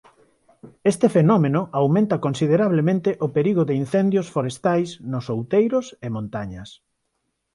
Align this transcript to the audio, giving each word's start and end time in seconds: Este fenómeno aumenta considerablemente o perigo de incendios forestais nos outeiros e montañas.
Este 0.91 1.07
fenómeno 1.15 1.61
aumenta 1.79 2.21
considerablemente 2.25 3.09
o 3.25 3.27
perigo 3.35 3.61
de 3.65 3.77
incendios 3.83 4.27
forestais 4.35 4.89
nos 5.11 5.25
outeiros 5.35 5.85
e 6.05 6.07
montañas. 6.17 6.69